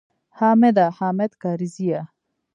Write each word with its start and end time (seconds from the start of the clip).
حامده! 0.39 0.85
حامد 0.97 1.31
کرزیه! 1.41 2.01